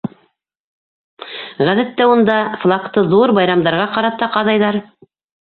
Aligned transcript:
Ғәҙәттә 1.67 2.07
унда 2.13 2.39
флагты 2.65 3.05
ҙур 3.13 3.35
байрамдарға 3.41 3.87
ҡарата 3.99 4.33
ҡаҙайҙар. 4.41 4.83